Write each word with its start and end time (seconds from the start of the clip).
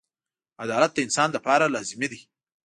•عدالت 0.63 0.91
د 0.93 0.97
انسان 1.05 1.29
لپاره 1.37 1.71
لازمي 1.73 2.07
دی. 2.11 2.19